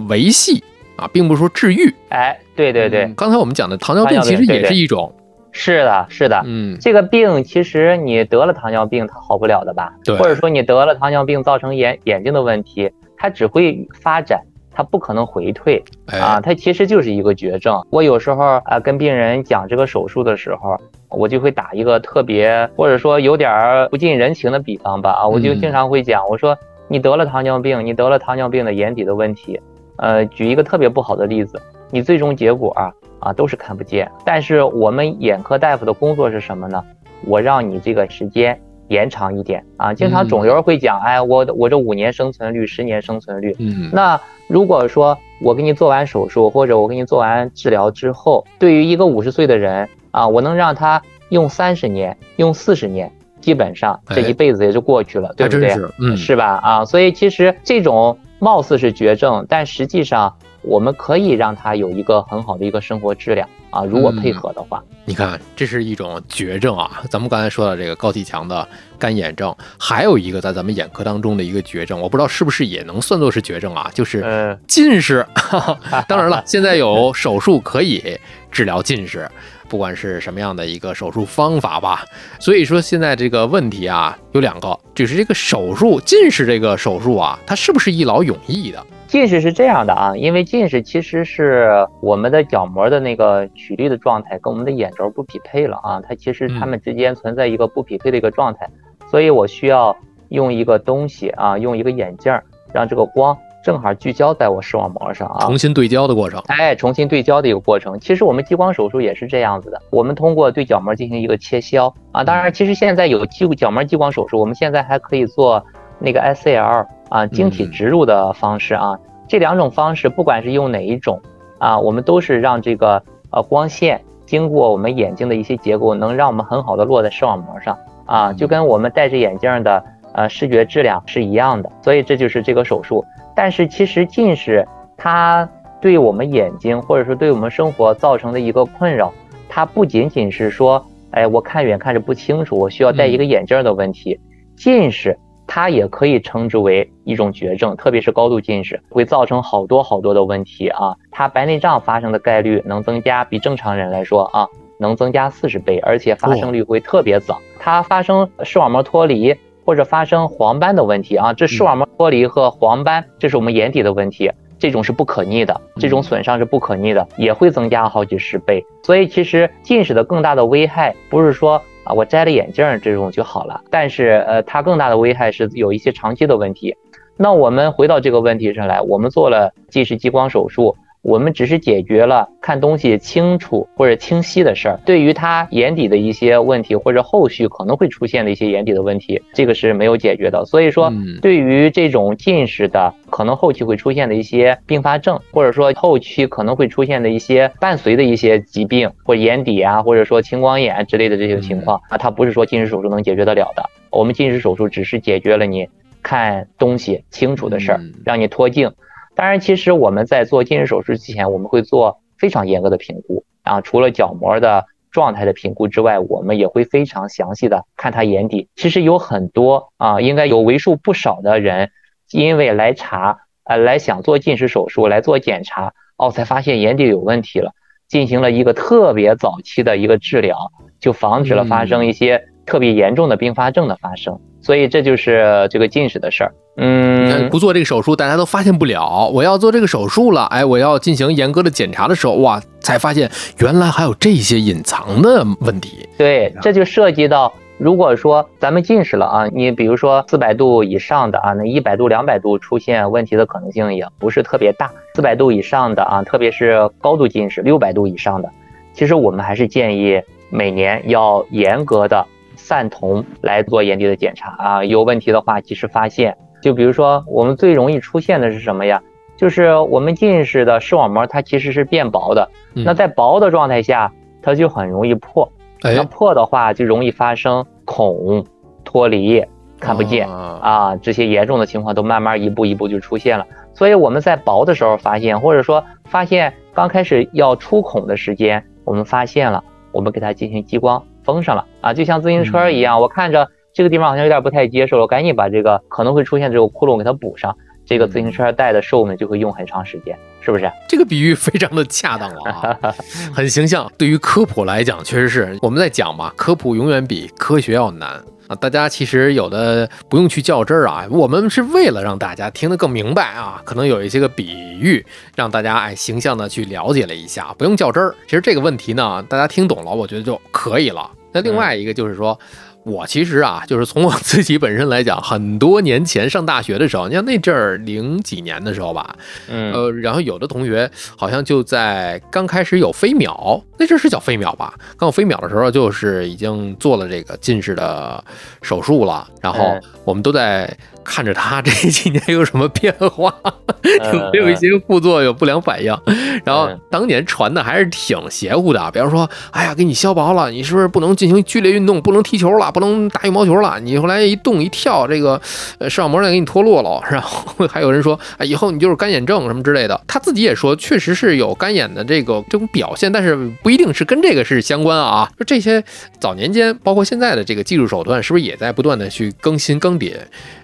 [0.09, 0.65] 维系
[0.97, 1.95] 啊，并不是说治愈。
[2.09, 5.15] 哎，对对对，刚才我们讲的糖尿病其实也是一种。
[5.53, 9.93] 是的，是的，嗯，这个病其实你得了糖尿病，它好不了的吧？
[10.03, 14.41] 对，或者说你得了糖尿病造成眼眼睛的问题，它只会发展，
[14.73, 17.81] 它不可能回退啊，它其实就是一个绝症。
[17.91, 20.77] 我有时候啊跟病人讲这个手术的时候，
[21.11, 26.57] 我就会打一个特别或者说有点不近人情的比方吧啊，我就经常会讲，我说
[26.89, 29.61] 你得了糖尿病，你得了糖尿病的眼底的问题，
[29.99, 31.61] 呃，举一个特别不好的例子，
[31.91, 32.91] 你最终结果啊。
[33.23, 34.11] 啊，都是看不见。
[34.25, 36.83] 但是我们眼科大夫的工作是什么呢？
[37.25, 39.95] 我让你这个时间延长一点啊。
[39.95, 43.55] 经常肿瘤会讲，哎，我我这五年生存率，十年生存率。
[43.61, 43.89] 嗯。
[43.93, 53.09] 那如果说我给你做完手术，或者我给你做完治疗之后，对于一个五十岁的人啊，我能让他用三十年，用四十年，
[53.41, 55.73] 基本上这一辈子也就过去了，对不对？
[56.01, 56.61] 嗯，是吧？
[56.61, 60.35] 啊，所以其实这种貌似是绝症，但实际上。
[60.63, 64.83] 我们可以让他有一个很好的一个生活质量啊，如果配合的话。
[65.05, 67.03] 你看，这是一种绝症啊！
[67.11, 68.67] 咱们刚才说的这个高启强的
[68.99, 73.91] 干眼症，还有一个在咱们眼科当中的一个绝症，我不知道是不是也能算作是绝症啊？
[73.93, 75.27] 就是近视。
[76.07, 78.17] 当然了，现在有手术可以
[78.51, 79.29] 治疗近视，
[79.73, 82.05] 不管是什么样的一个手术方法吧。
[82.39, 88.85] 所以说，现在这个问题啊，有两个，就是这个手术近视这个手术啊，它是不是一劳永逸的？
[89.07, 98.69] 近视是这样的啊，因为近视其实是我们的角膜的那个曲率的状态跟我们的眼轴不匹配了啊，它其实它们之间存在一个不匹配的一个状态，
[99.11, 99.97] 所以我需要
[100.29, 107.99] 用一个东西啊，用一个眼镜儿让这个光正好聚焦在我视网膜上啊，重新对焦的过程，哎，重新对焦的一个过程。
[108.01, 115.65] 其实我们激光手术也是这样子的，我们通过对角膜进行一个切削啊，当然，其实现在有激角膜激光手术，我们现在还可以做
[115.99, 116.87] 那个 ICL。
[117.13, 118.99] 啊，晶体植入的方式啊，
[119.29, 121.21] 这两种方式，不管是用哪一种
[121.59, 131.71] 啊，我们都是让这个呃光线经过我们眼睛的一些结构，能让我们很好的落在视网膜上啊，就跟我们戴着眼镜的呃视觉质量是一样的。
[131.83, 133.05] 所以这就是这个手术。
[133.35, 134.67] 但是其实近视
[134.97, 135.49] 它
[135.81, 139.13] 对我们眼睛或者说对我们生活造成的一个困扰，
[139.49, 144.19] 它不仅仅是说，哎，我看远看着不清楚，我需要戴一个眼镜的问题，
[144.57, 145.19] 近视。
[145.45, 150.97] 它也可以称之为一种绝症，特别是高度近视会造成好多好多的问题啊！
[151.11, 154.47] 它白内障发生的概率能增加，比正常人来说啊，
[154.79, 157.39] 能增加四十倍，而且发生率会特别早。
[157.59, 168.65] 它发生视网膜脱离或者发生黄斑的问题啊，这视网膜剥离和黄斑，这是我们眼底的问题，这种是不可逆的，这种损伤是不可逆的，也会增加好几十倍。
[168.83, 171.61] 所以其实近视的更大的危害不是说。
[171.85, 176.77] 啊，我摘了眼镜这种就好了，但是呃，它更大的危害是有一些长期的问题。
[177.17, 180.77] 那我们回到这个问题上来，我们做了近视激光手术。
[181.03, 190.45] 我们只是解决了看东西清楚或者清晰的事儿，对于他眼底的一些问题或者后续可能会出现的一些眼底的问题，这个是没有解决的。
[190.45, 203.69] 所以说，对于这种近视的可能后期会出现的一些并发症，或者说后期可能会出现的一些伴随的一些疾病，或眼底啊，或者说青光眼之类的这些情况啊，它不是说近视手术能解决得了的。
[203.91, 205.69] 我们近视手术只是解决了你
[206.01, 208.71] 看东西清楚的事儿，让你脱镜。
[209.15, 213.61] 当然，其实我们在做近视手术之前，我们会做非常严格的评估啊。
[213.61, 218.49] 除了角膜的状态的评估之外，我们也会非常详细的看他眼底。
[218.57, 221.71] 其实有很多啊，应该有为数不少的人，
[222.11, 227.53] 因为来查，呃，来想做近视手术来做检查，哦，才发现眼底有问题了，
[227.89, 234.19] 进行了一个特别早期的一个治疗，就防止了发生一些特别严重的并发症的发生。
[234.41, 236.35] 所以这就是这个近视的事儿。
[236.57, 239.09] 嗯，不做这个手术，大家都发现不了。
[239.15, 245.89] 我要做这个手术了，哎，我要进行严格的检查的时候，哇，才发现原来还有这些隐藏的问题。
[245.97, 254.71] 对，这就涉及到，如果说咱们近视了啊，你比如说四百度以上的啊，那一百度、两百度出现问题的可能性也不是特别大。
[254.95, 258.29] 四百度以上的啊，特别是高度近视，六百度以上的，
[258.75, 262.07] 其实我们还是建议每年要严格的。
[262.35, 266.15] 散瞳来做眼底的检查啊，有问题的话及时发现。
[266.43, 268.83] 就比如说，我们最容易出现的是什么呀？
[269.17, 272.29] 就是我们近视的视网膜，它其实是变薄的。
[272.53, 275.31] 那在薄的状态下，它就很容易破。
[275.63, 278.27] 那破的话，就容易发生孔
[278.65, 279.25] 脱离、
[279.61, 283.25] 看不见啊，这些严重的情况都慢慢一步一步就出现了。
[283.55, 290.83] 所以我们在薄的时候发现，或者说发现刚开始要出孔的时间，我们发现了，我们给它进行激光。
[291.05, 297.37] 封上了啊，就像自行车一样，我看着这个地方好像有点不太接受了，我赶紧把这个可能会出现这个窟窿给它补上，
[297.67, 300.51] 这个自行车带的寿命就会用很长时间，是不是？
[300.67, 302.75] 这个比喻非常的恰当了啊，
[303.13, 303.71] 很形象。
[303.77, 308.35] 对于科普来讲，确实是我们在讲嘛，科普永远比科学要难啊。
[308.37, 314.83] 大家其实有的不用去较真儿啊，我们是为了让大家听得更明白啊，可能有一些个比喻，
[315.15, 317.95] 让大家哎形象的去了解了一下，不用较真儿。
[318.07, 320.91] 其实这个问题呢，大家听懂了，我觉得就可以了。
[321.13, 322.19] 那另外一个就是说。
[322.65, 328.95] 我其实啊，就是从我自己本身来讲，很多年前上大学的时候，你像那阵儿零几年的时候吧，
[329.29, 334.55] 嗯，呃，然后有的同学好像就在刚开始有飞秒，那阵儿是叫飞秒吧？
[334.77, 338.03] 刚有飞秒的时候，就是已经做了这个近视的
[338.43, 340.57] 手术了，然后我们都在。
[340.85, 343.15] 看着他这几年有什么变化，
[343.93, 345.77] 有没有一些副作用、不良反应？
[346.25, 355.21] 然后当年传的还是挺邪乎的，比方说，哎呀，给你削薄了，你是不是不能进行剧烈运动，不能踢球了，不能打羽毛球了，你后来一动一跳，这个
[355.59, 356.81] 呃视网膜再给你脱落了。
[356.91, 359.81] 然后还有人说啊，以后你就是干眼症什么之类的。
[359.87, 365.11] 他自己也说，确实是有干眼的这个这种表现，但是不一定是跟这个是相关啊。
[365.19, 365.63] 就这些
[366.01, 369.95] 早年间，包括现在的这个技术手段，是不是也在不断的去更新更迭？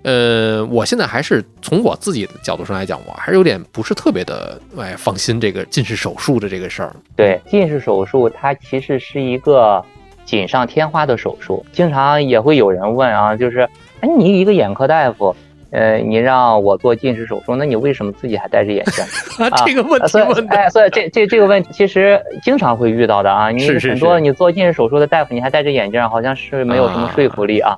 [0.02, 0.27] 呃，
[0.70, 6.94] 我现在还是从我自己的角度上来讲，我还是有点不是特别的哎放心这个近视手术的这个事儿。
[7.16, 9.84] 对，近视手术它其实是一个
[10.24, 13.68] 锦上添花的手术，经常也会有人问啊，就是
[14.00, 15.34] 哎，你一个眼科大夫。
[15.70, 19.04] 呃，你让我做近视手术，那你为什么自己还戴着眼镜？
[19.44, 23.50] 啊，这个问题问的，哎，所以这这这个问题其实经常会遇到的啊。
[23.50, 27.76] 你很多你做近视手术的大夫，你还戴着眼镜，好像是没有什么说服力啊。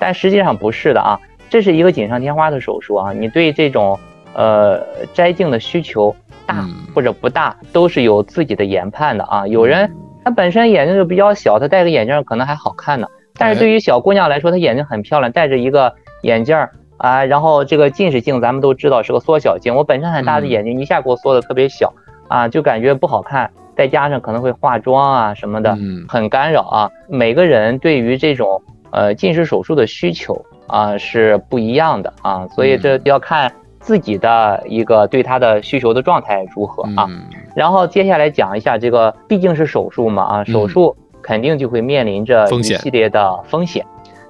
[0.00, 1.16] 但实际上不是的啊，
[1.48, 3.12] 这是一个锦上添花的手术啊。
[3.12, 3.98] 你对这种
[4.34, 4.80] 呃
[5.12, 6.14] 摘镜的需求
[6.46, 9.46] 大或者不大，都是有自己的研判的啊。
[9.46, 9.90] 有人
[10.24, 13.06] 他本身眼睛就比较小，他戴个眼镜可能还好看呢。
[13.34, 16.56] 但是对于小姑娘来说，她眼睛很漂亮，戴着一个眼镜。
[16.96, 21.94] 啊，然后这个近视镜咱们都知道是个缩小镜，我本身很大的眼睛一下给我缩的特别小
[22.26, 26.90] 啊，就感觉不好看，再加上可能会化妆啊什么的，很干扰啊。
[27.08, 37.08] 每个人对于这种呃近视手术的需求啊是不一样的啊，所以这要看自己的一个对它的需求的状态如何啊。
[37.54, 43.84] 然后接下来讲一下这个，毕竟是手术嘛啊，手术肯定就会面临着一系列的风险。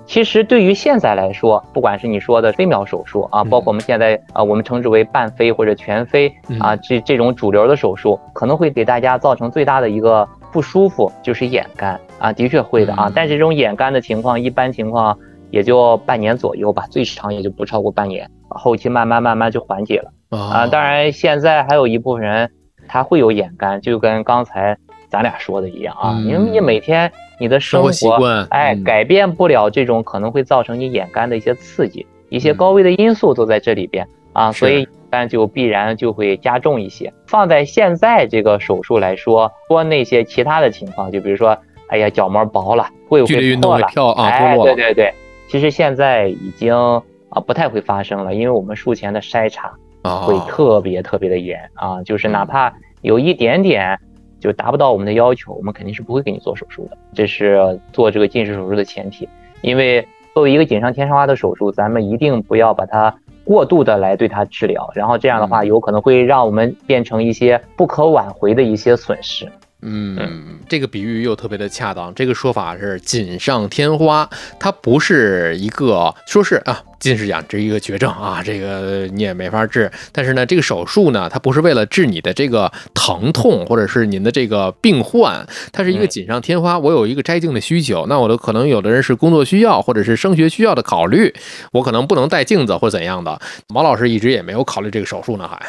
[0.07, 13.13] 其实对于现在来说，不管是你说的飞秒手术啊，包括我们现在啊，我们称之为半飞或者全飞啊，这这种主流的手术，可能会给大家造成最大的一个不舒服，就是眼干啊，的确会的啊。
[13.15, 15.15] 但是这种眼干的情况，一般情况
[15.51, 20.67] 也就半年左右吧，最长也就不超过半年，后期慢慢慢慢就缓解了啊。
[20.67, 22.51] 当然，现在还有一部分人
[22.87, 24.77] 他会有眼干，就跟刚才
[25.09, 27.13] 咱俩说的一样啊，因为你每天。
[27.41, 37.13] 你的生活习惯，哎，改变不了这种可能会造成你眼干的一些刺激，一些高危的因素都在这里边啊，所以但就必然就会加重一些。
[37.29, 41.57] 放在现在这个手术来说，说那些其他的情况，就比如说，
[41.87, 45.15] 哎呀，角膜薄了，会会破了，哎，对对对，
[45.49, 53.99] 其实现在已经啊不太会发生了，因为我们术前的筛查会特别特别的严啊，就是哪怕有一点点。
[54.41, 56.97] 就达不到我们的要求，我们肯定是不会给你做手术的。
[57.13, 59.29] 这是做这个近视手术的前提，
[59.63, 69.51] 因为作为一个锦上添花的手术，咱们一定不要把它过度的来对它治疗，然后这样的话有可能会让我们变成一些不可挽回的一些损失。
[69.81, 72.13] 嗯，这个比喻又特别的恰当。
[72.15, 79.89] 这个说法是锦上添花，它不是一个说是啊，近视眼这一个绝症啊，这个你也没法治。
[80.11, 86.77] 但是呢，这个手术呢，它不是为了治你的这个疼痛或者是您的这个病患，它是一个锦上添花。
[86.77, 91.33] 我有一个摘镜的需求，那我的可能有的人是工作需要或者是升学需要的考虑，
[91.71, 93.41] 我可能不能戴镜子或怎样的。
[93.69, 95.65] 毛老师一直也没有考虑这个手术呢，还。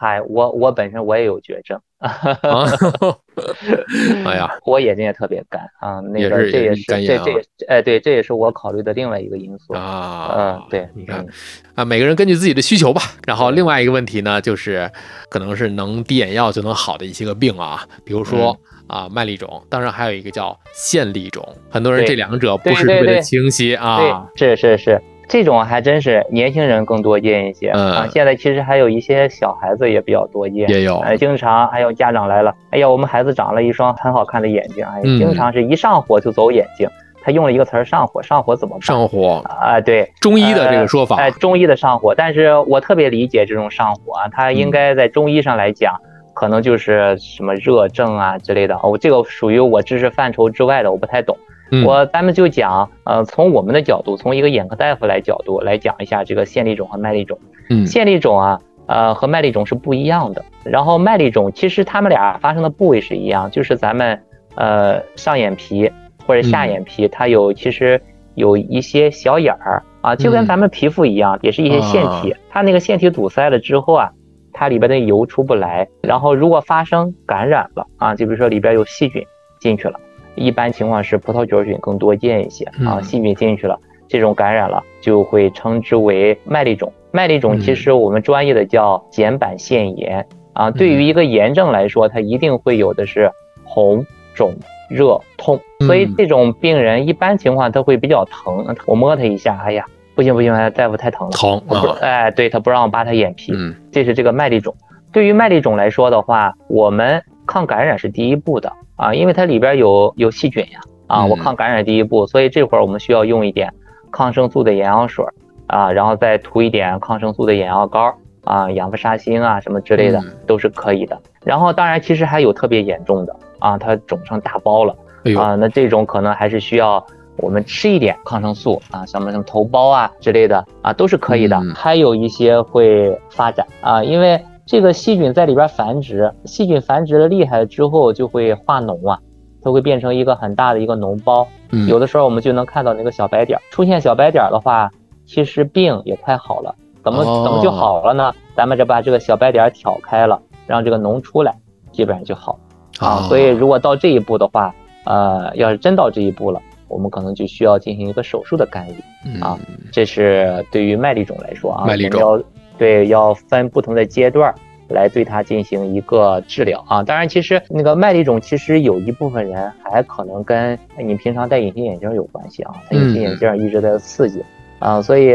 [0.00, 1.80] 嗨，我我本身我也有绝症，
[4.24, 7.18] 哎呀，我眼睛也特别干啊，那个这也是这这也
[7.66, 11.26] 哎对，这也是我考虑的另外一个因素啊，嗯对，你看
[11.74, 13.02] 啊，每个人根据自己的需求吧。
[13.26, 14.90] 然后另外一个问题呢，就是
[15.28, 18.56] 可能是能滴眼药就能好的一些个病啊，比如说
[18.86, 25.02] 啊麦粒肿，当然还有一个叫线粒肿，很多人这两者不是特别的清晰啊，是是是。
[25.28, 27.68] 这种还真是年轻人更多见一些。
[27.68, 28.08] 啊！
[28.10, 36.88] 现在其实还有一些小孩子也比较多见，也有，哎，经常还有家长来了，哎呀，我们孩子长了一双很好看的眼睛，哎，经常是一上火就走眼睛。
[37.20, 38.80] 他用了一个词儿“上火”，上火怎么办？
[38.80, 39.42] 上火。
[39.44, 46.00] 啊，对，中医的这个说法，哎，中医的上火，但是我特别理解这种上火啊，它应该在中医上来讲，
[46.32, 51.36] 可能就是什么热症啊之类的，我这个属于我知识范畴之外的，我不太懂。
[51.84, 57.38] 我咱们就讲，呃，从我们的角度，从一个眼科大夫来角度来讲一下这个线粒肿和麦粒肿。
[57.70, 60.44] 嗯，线粒肿啊，呃，和麦粒肿是不一样的。
[60.64, 64.18] 然后麦粒肿其实它们俩发生的部位是一样，就是咱们
[64.54, 65.90] 呃上眼皮
[66.26, 68.00] 或者下眼皮，它有其实
[68.34, 72.34] 有一些小眼儿啊，就跟咱们皮肤一样，也是一些腺体。
[72.48, 74.10] 它那个腺体堵塞了之后啊，
[74.52, 79.22] 它里边的油出不来，然后如果发生感染了啊，就比如说里边有细菌
[79.60, 80.00] 进去了。
[80.38, 86.92] 一般情况是葡萄球菌更多见一些啊，细菌进去了，这种感染了就会称之为麦粒肿。
[87.10, 90.70] 麦粒肿其实我们专业的叫睑板腺炎啊。
[90.70, 93.30] 对于一个炎症来说，它一定会有的是
[93.64, 94.04] 红、
[94.34, 94.54] 肿、
[94.90, 98.74] 热、痛，所以这种病人一般情况他会比较疼。
[98.86, 99.84] 我摸他一下，哎呀，
[100.14, 101.96] 不行不行，大夫太疼了，疼啊！
[102.00, 103.52] 哎，对他不让我扒他眼皮，
[103.90, 104.74] 这是这个麦粒肿。
[105.10, 108.70] 对于麦粒肿来说的话，我们抗感染是第一步的。
[108.98, 113.72] 啊，因为它里边有有细菌呀，啊，我抗感染第一步，所以这会儿我们需要用一点
[114.10, 115.24] 抗生素的眼药水
[115.68, 118.12] 啊，然后再涂一点抗生素的眼药膏
[118.44, 121.18] 啊，氧氟沙星啊什么之类的都是可以的。
[121.44, 124.94] 然后当然其实还有特别严重的啊，它肿成大包了
[125.38, 127.04] 啊，那这种可能还是需要
[127.36, 131.56] 我们吃一点抗生素啊，什么什么头孢啊之类的啊都是可以的。
[131.74, 139.18] 还有一些会发展啊，因为这个细菌在里边繁殖，细菌繁殖的厉害之后就会化脓啊。
[139.62, 141.48] 它会变成一个很大的一个脓包，
[141.88, 143.58] 有的时候我们就能看到那个小白点。
[143.70, 144.90] 出现小白点的话，
[145.24, 146.74] 其实病也快好了。
[147.02, 148.30] 怎么怎么就好了呢？
[148.54, 151.56] 咱们这把这个小白点挑开了，让这个脓出来，
[151.90, 152.58] 基本上就好
[152.98, 153.22] 啊。
[153.22, 159.58] 所以如果到这一步的话，呃，要是真到这一步了，我们可能就需要进行一个手术的干预啊。
[159.90, 162.42] 这是对于麦粒肿来说啊，麦粒肿要
[162.78, 164.54] 对要分不同的阶段。
[164.90, 174.42] 来对它进行一个治疗啊，当然，其实那个麦粒肿，其实有一部分人还可能跟你平常戴隐形眼镜有关系啊，隐形眼镜一直在刺激
[174.78, 175.34] 啊，所以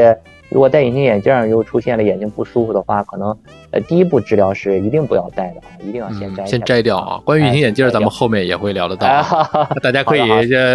[0.50, 3.28] 如果戴隐形眼镜又出现了眼睛不舒服的话，可能
[3.70, 7.22] 呃第一步治疗是一定不要戴的啊，一定要先摘先摘掉啊。
[7.24, 9.08] 关于隐形眼镜，咱们后面也会聊得到，
[9.84, 10.24] 大家可以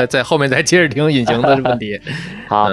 [0.09, 2.01] 在后面再接着听隐形的问题。
[2.47, 2.69] 好。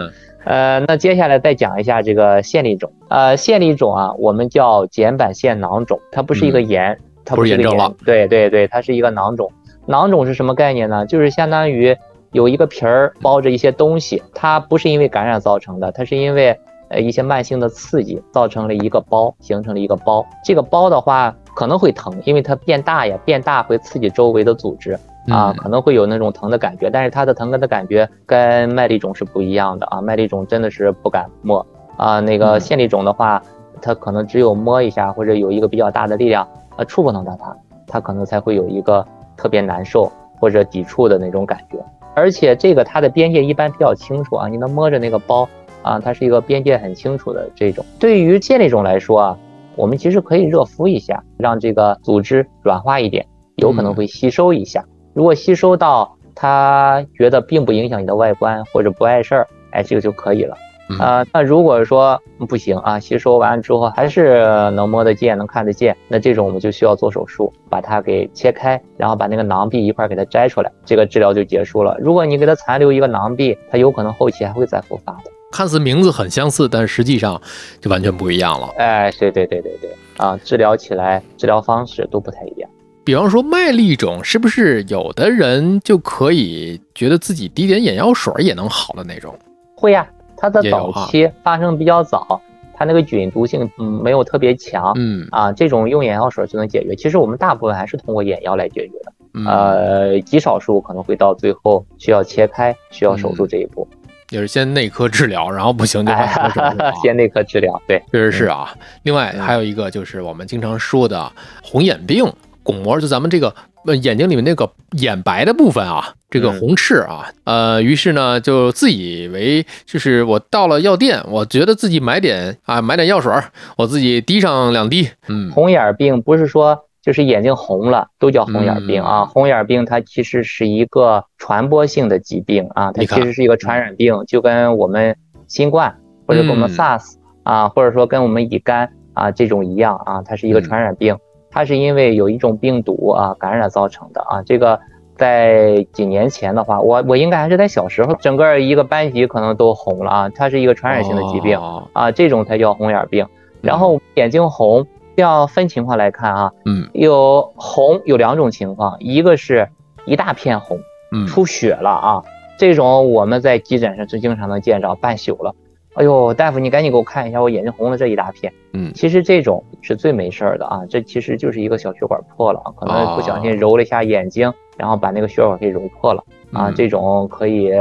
[0.46, 2.92] 呃，那接下来再讲一下这个线粒肿。
[3.10, 9.52] 呃，线粒肿啊，我们叫睑板腺囊肿，它不是一个炎，它不是一个炎，对对对，它是一个囊肿。
[9.88, 11.06] 囊肿是什么概念呢？
[11.08, 11.98] 就是相当于
[12.32, 16.56] 有一个皮儿包着一些东西，它不是因为感染造成的，它是因为
[16.90, 20.24] 呃一些慢性的刺激造成了一个包，形成了一个包。
[20.44, 25.00] 这个包的话可能会疼，因为它变大呀，变大会刺激周围的组织。
[25.28, 30.02] 啊，可能会有那种疼的感觉，但是它的疼的感觉跟麦粒肿是不一样的啊。
[30.02, 31.66] 麦粒肿真的是不敢摸
[31.98, 33.42] 啊，那个线粒肿的话，
[33.82, 36.48] 它可能只有摸一下或者有一个比较大的力量，
[36.78, 37.56] 呃，触碰到它，
[37.88, 39.06] 它可能才会有一个
[39.36, 41.78] 特别难受或者抵触的那种感觉。
[42.14, 45.48] 而且这个它的边界一般比较清楚啊，你能摸着那个包
[45.82, 47.84] 啊，它是一个边界很清楚的这种。
[48.00, 49.38] 对于线粒肿来说啊，
[49.76, 54.86] 我们其实可以热敷一下，让这个组织软化一点，有可能会吸收一下。
[55.16, 60.58] 如果吸收到，他觉得并不影响你的外观或者不碍事儿，哎，这个就可以了。
[61.00, 71.98] 啊，那如果说不行啊，吸收完了之后还是能摸得见、能看得见，那这种我们就需要做手术，把它给切开，然后把那个囊壁一块给它摘出来，这个治疗就结束了。
[72.02, 75.32] 如果你给它残留一个囊壁，它有可能后期还会再复发的。
[75.52, 77.42] 看似名字很相似，但实际上
[77.80, 78.68] 就完全不一样了。
[78.78, 82.70] 哎，对对对对对，啊，治疗起来治疗方式都不太一样。
[83.06, 89.38] 比方说麦粒肿，是不是有的人就可以觉得自己滴点眼药水也能好的那种？
[89.78, 92.42] 会呀，它的早期发生比较早，
[92.74, 96.96] 它那个菌毒性嗯没有特别强，嗯啊，这种用眼药水就能解决。
[96.96, 103.88] 其实我们大部分还是通过眼药来解决的，呃，极少数可能会到最后需要切开、需要手术这一步。
[104.32, 106.12] 也是先内科治疗，然后不行就
[107.04, 107.80] 先内科治疗。
[107.88, 108.74] 对，确实是啊。
[109.04, 111.32] 另外还有一个就是我们经常说的
[111.62, 112.26] 红眼病。
[112.66, 113.54] 巩膜就咱们这个
[113.86, 123.32] 呃眼睛里面那个眼白的部分啊，这个红赤啊，呃，于是呢就自以为就是我到了药店，我觉得自己买点啊买点药水，
[123.78, 125.08] 我自己滴上两滴。
[125.28, 135.16] 嗯，红眼病不是说就是眼睛红了都叫红眼病啊，红眼病它其实是一个传播性的疾病啊，它其实是一个传染病，就跟我们
[135.48, 135.96] 新冠
[136.26, 137.04] 或者跟我们 SARS
[137.44, 141.16] 啊，或者说跟我们乙肝啊这种一样啊，它是一个传染病。
[141.56, 144.78] 它是因为有一种病毒啊感染造成的啊，这个
[145.16, 150.30] 在几年前的话，我我应该还是在小时候，整个一个班级可能都红了啊。
[150.36, 151.58] 它是一个传染性的疾病
[151.94, 153.26] 啊，这种才叫红眼病。
[153.62, 154.86] 然后眼睛红
[155.16, 159.70] 要分情况来看啊，嗯，有红有两种情况，一个是
[160.06, 160.78] 一大片红，
[161.14, 162.24] 嗯，出血了啊，
[162.60, 165.56] 这种我们在急诊上是经常能见着，半宿了。
[165.96, 168.52] 哎呦，大夫，你赶紧给我看一下，我眼睛红了这一大片。
[168.74, 176.22] 嗯，其实这种是最没事儿的啊，这其实就是一个小血管破了啊，可能不小心揉了一下眼睛，然后把那个血管给揉破了
[176.52, 177.72] 啊，这种可以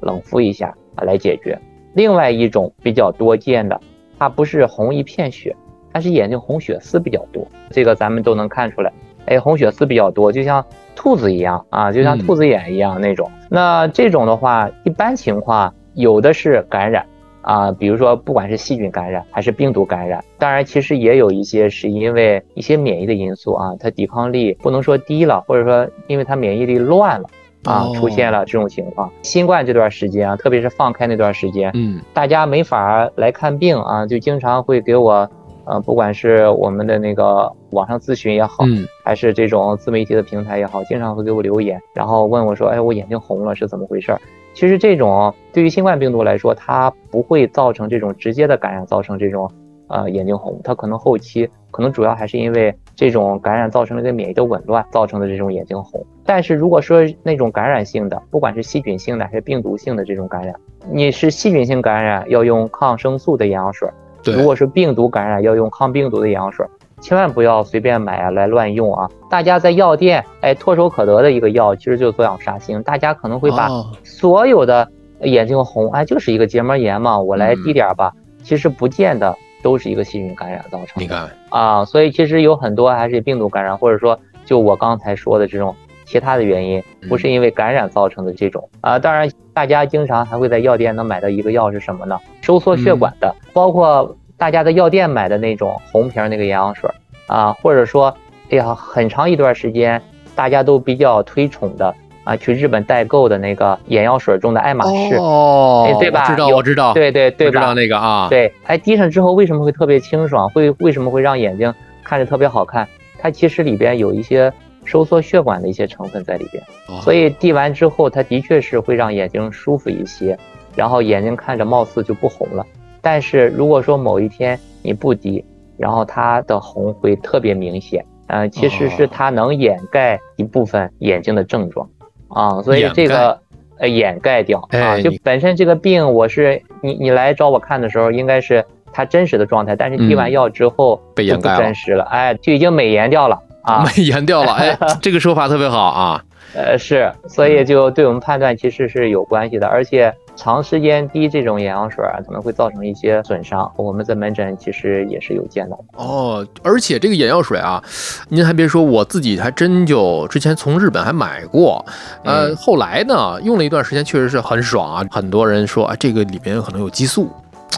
[0.00, 1.58] 冷敷一下啊来解决。
[1.94, 3.80] 另外一种比较多见的，
[4.18, 5.56] 它不是红一片血，
[5.94, 8.92] 它是眼睛红血丝比较多，这个咱们都能看出来。
[9.24, 10.62] 哎，红血丝比较多，就像
[10.94, 13.30] 兔子一样啊，就像兔子眼一样那种。
[13.48, 17.06] 那这种的话，一般情况有的是感染。
[17.42, 27.28] 啊，比如说，不管是细菌感染还是病毒感染，当然其实也有一些是因为一些免疫的因素啊，它抵抗力不能说低了，或者说因为它免疫力乱了
[27.64, 29.10] 啊，出现了这种情况。
[29.22, 35.28] 新冠这段时间啊，特别是放开那段时间，嗯，大家没法来看病啊，就经常会给我
[35.64, 44.16] 呃，不管是我们的那个网上咨询也好，嗯，还是这种自媒体的平台也好，经常会给我留言，然后问我说，哎，我眼睛红了是怎么回事？
[44.54, 49.50] 其实这种对于新冠病毒来说，它不会造成这种直接的感染，造成这种
[49.88, 56.04] 呃眼睛红，它可能后期可能主要还是因为这种感染造成了一个免疫的紊乱，造成的这种眼睛红。
[56.24, 60.54] 但是如果说那种感染性的，不管是细菌性的还是病毒性的这种感染，
[60.90, 63.88] 你是细菌性感染要用抗生素的眼药水。
[64.24, 66.64] 如果是病毒感染，要用抗病毒的眼药水，
[67.02, 69.10] 千万不要随便买来乱用啊！
[69.28, 72.80] 大家在药店，哎，唾手可得的一个药，其实就是左氧沙星。
[72.84, 73.68] 大家可能会把
[74.04, 74.88] 所有的
[75.22, 78.12] 眼睛红，哎，就是一个结膜炎嘛，我来滴点儿吧。
[78.44, 81.02] 其实不见得都是一个细菌感染造成。
[81.02, 85.74] 你看啊，所以其实有很多还是病毒感染，或者说就我刚才说的这种
[86.04, 88.96] 其他的原因，不是因为感染造成的这种啊。
[88.98, 92.16] 当然，大家经常还会在药店能买到一个药是什么呢？
[92.42, 96.90] 收缩血管的，包括大家在药店买的那种红瓶那个眼药水
[97.26, 98.16] 啊，或者说，
[98.50, 100.02] 哎呀，很长一段时间
[100.34, 106.24] 大家都比较推崇的啊，去日本代购的那个眼药水中的爱马仕，哦，对吧？
[106.26, 110.48] 知道，我知道，对对对，知道那个啊，对，哎，滴上之后为什么会特别清爽？
[110.50, 111.72] 会为什么会让眼睛
[112.02, 112.88] 看着特别好看？
[113.18, 114.52] 它其实里边有一些
[114.84, 116.62] 收缩血管的一些成分在里边，
[117.00, 120.36] 所以滴完之后，它的确是会让眼睛舒服一些，
[120.74, 122.66] 然后眼睛看着貌似就不红了。
[123.02, 125.44] 但是如果说某一天你不滴，
[125.76, 131.88] 然后它的红会特别明显，嗯，其实是它能掩盖一部分眼睛的症状，
[132.28, 133.38] 啊，所以这个
[133.78, 134.60] 呃掩盖掉。
[134.70, 146.24] 啊，就本身这个病我是你你来找我看的时候应该是它真实的状态，但是滴完药之后被掩盖了，真实了，哎，就已经美颜掉了啊， 美颜掉了，哎，这个说法特别好啊，
[146.54, 150.14] 呃是，所以就对我们判断其实是有关系的，而且。
[150.34, 153.70] 长时间滴这种眼药水啊，可能会造成一些损伤。
[153.76, 156.44] 我们在门诊其实也是有见到的哦。
[156.62, 157.84] 而且这个眼药水啊，
[158.30, 161.84] 您还别说，我自己还真就之前从日本还买过。
[162.24, 165.04] 呃，后来呢，用了一段时间，确实是很爽啊。
[165.10, 167.28] 很多人说啊，这个里面可能有激素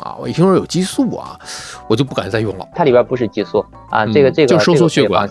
[0.01, 0.15] 啊。
[0.21, 1.37] 我一听说有激素啊，
[1.89, 2.65] 我就不敢再用了。
[2.73, 5.29] 它里边不是激素啊，这个这个就收缩血管。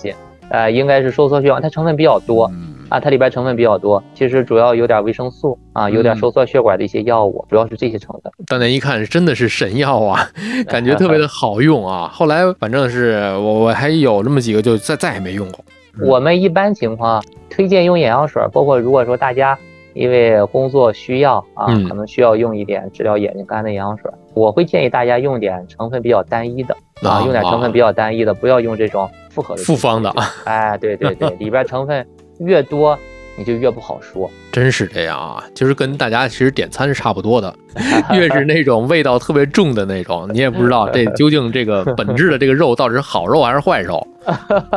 [0.49, 2.51] 呃，应该是收缩血管，它成分比较多。
[2.89, 8.31] 啊，它里边成分比较多，其实主要有点维生素啊，有点收缩血管的一些药物，主要是这些成分。
[8.47, 10.29] 当年一看，真的是神药啊，
[10.67, 12.09] 感觉 特别的好用啊。
[12.13, 15.63] 后来反正是我我还有那么几个，就再再也没用过。
[16.05, 19.57] 我们一般情况推荐用眼药水，包括如果说大家
[19.93, 30.11] 因为工作需要啊，可能需要用一点治疗眼睛干的眼药水，我会建议大家用点成分比较单一的啊，用点成分比较单一的，不要用这种复合的复方的。
[30.45, 32.05] 哎，对对对，里边成分。
[32.45, 32.97] 越多，
[33.35, 35.43] 你就越不好说，真是这样啊！
[35.55, 37.53] 就是跟大家其实点餐是差不多的，
[38.13, 44.05] 越是那种味道特别重的那种，你也不知道这 究竟这个本质的这个肉到底是好肉还是坏肉。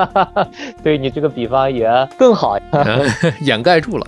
[0.82, 1.88] 对你这个比方也
[2.18, 2.58] 更好，
[3.42, 4.06] 掩盖住了。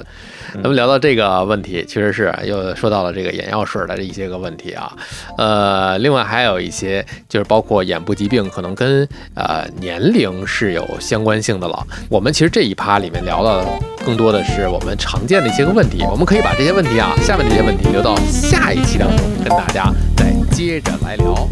[0.54, 4.92] 咱们聊到这个问题，其实是又说到了这个眼药水的一些个问题啊。
[5.36, 11.86] 呃，另外还有一些就是包括眼部疾病，可能跟呃年龄是有相关性的了。
[12.08, 13.64] 我们其实这一趴里面聊的
[14.04, 21.48] 更多的是我们常见的一些个问题，我们可以把这些问题啊，下面这些问题留到下一期当中跟大家再接着来聊。